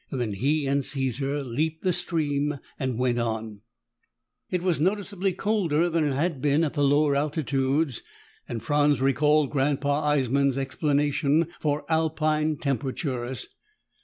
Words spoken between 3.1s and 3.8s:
on.